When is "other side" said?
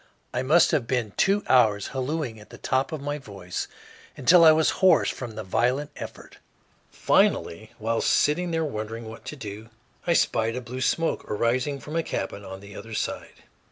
12.75-13.43